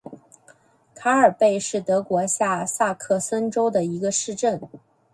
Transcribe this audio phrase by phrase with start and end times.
[0.95, 4.59] 卡尔贝是德国下萨克森州的一个市镇。